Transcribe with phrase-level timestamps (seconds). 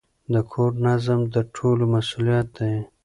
[0.33, 2.73] د کور نظم د ټولو مسئولیت دی.